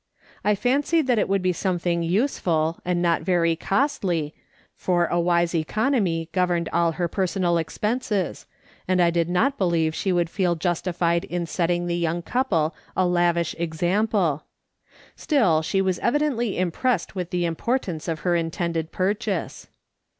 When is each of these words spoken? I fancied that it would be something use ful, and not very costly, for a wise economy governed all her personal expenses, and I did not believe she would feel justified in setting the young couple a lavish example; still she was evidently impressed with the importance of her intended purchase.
I 0.43 0.55
fancied 0.55 1.05
that 1.05 1.19
it 1.19 1.29
would 1.29 1.43
be 1.43 1.53
something 1.53 2.01
use 2.01 2.39
ful, 2.39 2.79
and 2.83 3.03
not 3.03 3.21
very 3.21 3.55
costly, 3.55 4.33
for 4.75 5.05
a 5.05 5.19
wise 5.19 5.53
economy 5.53 6.27
governed 6.31 6.69
all 6.73 6.93
her 6.93 7.07
personal 7.07 7.59
expenses, 7.59 8.47
and 8.87 8.99
I 8.99 9.11
did 9.11 9.29
not 9.29 9.59
believe 9.59 9.93
she 9.93 10.11
would 10.11 10.27
feel 10.27 10.55
justified 10.55 11.25
in 11.25 11.45
setting 11.45 11.85
the 11.85 11.95
young 11.95 12.23
couple 12.23 12.73
a 12.97 13.05
lavish 13.05 13.53
example; 13.59 14.45
still 15.15 15.61
she 15.61 15.83
was 15.83 15.99
evidently 15.99 16.57
impressed 16.57 17.13
with 17.15 17.29
the 17.29 17.45
importance 17.45 18.07
of 18.07 18.21
her 18.21 18.35
intended 18.35 18.91
purchase. 18.91 19.67